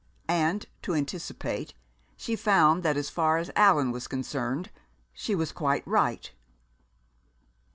And 0.27 0.65
to 0.81 0.95
anticipate 0.95 1.75
she 2.17 2.35
found 2.35 2.81
that 2.81 2.97
as 2.97 3.11
far 3.11 3.37
as 3.37 3.51
Allan 3.55 3.91
was 3.91 4.07
concerned 4.07 4.71
she 5.13 5.35
was 5.35 5.51
quite 5.51 5.85
right. 5.87 6.31